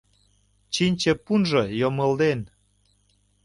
[0.73, 2.39] Чинче пунжо йомылден–